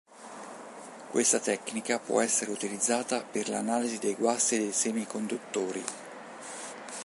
Questa 1.11 1.37
tecnica 1.39 1.99
può 1.99 2.21
essere 2.21 2.49
utilizzata 2.49 3.21
per 3.21 3.49
l'analisi 3.49 3.99
dei 3.99 4.15
guasti 4.15 4.57
dei 4.57 4.71
semiconduttori. 4.71 5.85